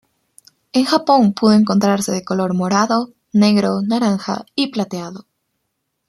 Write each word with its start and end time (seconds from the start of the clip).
En 0.73 0.85
Japón 0.87 1.33
pudo 1.35 1.53
encontrarse 1.53 2.11
de 2.11 2.23
color 2.25 2.55
morado, 2.55 3.13
negro, 3.33 3.83
naranja 3.83 4.45
y 4.55 4.71
plateado. 4.71 5.27